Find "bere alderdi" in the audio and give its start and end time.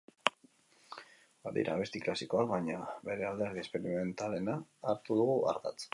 3.11-3.63